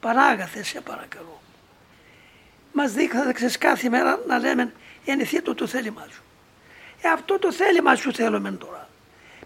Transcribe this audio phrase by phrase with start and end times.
[0.00, 1.40] Παράγαθες σε παρακαλώ.
[2.72, 4.72] Μας δείχνατε κάθε μέρα να λέμε
[5.04, 6.22] ενηθεί το το θέλημά σου.
[7.00, 8.88] Ε, αυτό το θέλημά σου θέλουμε τώρα.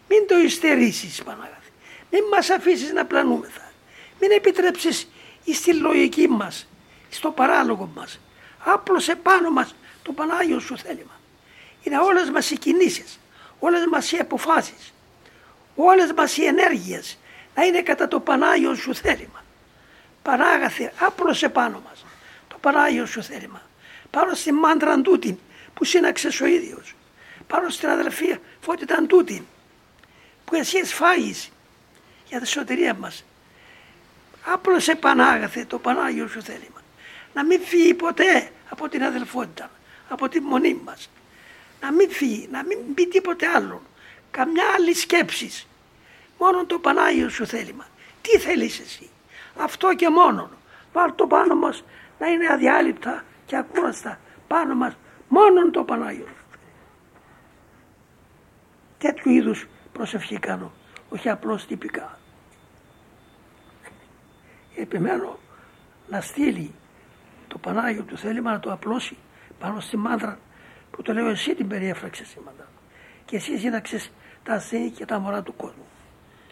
[0.08, 1.70] Μην το υστερήσεις Πανάγαθε.
[2.10, 3.72] Μην μας αφήσεις να πλανούμεθα.
[4.20, 5.08] Μην επιτρέψεις
[5.52, 6.68] στη λογική μας,
[7.10, 8.20] στο παράλογο μας.
[8.64, 11.20] Άπλωσε πάνω μας το Πανάγιο σου θέλημα.
[11.82, 13.20] Είναι όλες μας οι κινήσεις,
[13.58, 14.92] όλες μας οι αποφάσεις,
[15.74, 17.18] όλες μας οι ενέργειες
[17.54, 19.43] να είναι κατά το Πανάγιο σου θέλημα.
[20.24, 22.04] Πανάγαθε, άπλωσε πάνω μας
[22.48, 23.62] το Πανάγιο σου θέλημα.
[24.10, 25.38] Πάνω στη μάντρα τούτη
[25.74, 26.94] που σύναξες ο ίδιος.
[27.46, 29.46] Πάνω στην αδελφία φώτητα τούτη
[30.44, 31.50] που εσύ εσφάγεις
[32.28, 33.24] για τη σωτηρία μας.
[34.44, 36.82] Άπλωσε Πανάγαθε το Πανάγιο σου θέλημα.
[37.34, 39.70] Να μην φύγει ποτέ από την αδελφότητα,
[40.08, 41.10] από τη μονή μας.
[41.80, 43.82] Να μην φύγει, να μην πει τίποτε άλλο.
[44.30, 45.66] Καμιά άλλη σκέψη.
[46.38, 47.86] Μόνο το Πανάγιο σου θέλημα.
[48.22, 49.10] Τι θέλεις εσύ;
[49.58, 50.50] Αυτό και μόνο.
[50.92, 51.84] Βάλ το πάνω μας
[52.18, 54.18] να είναι αδιάλειπτα και ακούραστα
[54.48, 54.96] πάνω μας.
[55.28, 56.44] Μόνο το Πανάγιο σου.
[58.98, 60.72] Τέτοιου είδους προσευχή κάνω.
[61.08, 62.18] Όχι απλώς τυπικά.
[64.76, 65.38] Επιμένω
[66.08, 66.74] να στείλει
[67.48, 69.16] το Πανάγιο του θέλημα να το απλώσει
[69.58, 70.38] πάνω στη μάντρα
[70.90, 72.66] που το λέω εσύ την περιέφραξες η μάντρα
[73.24, 74.10] και εσύ σύνταξες
[74.42, 75.86] τα ασθένη και τα μωρά του κόσμου.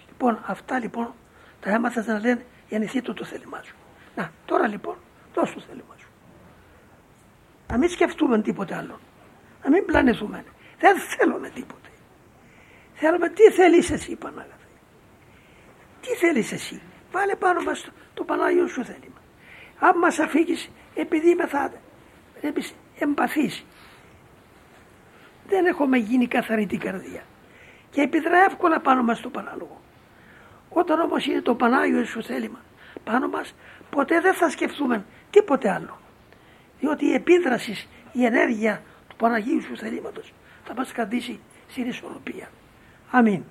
[0.09, 1.13] Λοιπόν αυτά λοιπόν
[1.61, 3.75] τα έμαθες να λένε γεννηθεί το το θέλημά σου.
[4.17, 4.97] Να τώρα λοιπόν
[5.35, 6.09] δώσ' το θέλημά σου.
[7.69, 9.01] Να μην σκεφτούμε τίποτε άλλο.
[9.63, 10.45] Να μην πλανηθούμε.
[10.79, 11.89] Δεν θέλουμε τίποτε.
[12.95, 14.69] Θέλουμε τι θέλεις εσύ Πανάγαθε.
[16.01, 16.81] Τι θέλεις εσύ;
[17.13, 19.21] Βάλε πάνω μας το, το Πανάγιο σου θέλημα.
[19.79, 21.73] Αν μας αφήγεις επειδή θα
[22.41, 23.65] εμείς εμπαθείς.
[25.49, 27.23] Δεν έχουμε γίνει καθαρή την καρδία.
[27.91, 29.81] Και επιδρά εύκολα πάνω μας το παράλογο.
[30.73, 32.59] Όταν όμως είναι το Πανάγιο σου θέλημα
[33.05, 33.55] πάνω μας,
[33.91, 35.99] ποτέ δεν θα σκεφτούμε τίποτε άλλο.
[36.81, 40.33] Διότι η επίδρασης, η ενέργεια του Παναγίου σου θελήματος
[40.65, 42.49] θα μας κρατήσει στην ισορροπία.
[43.11, 43.43] Αμήν.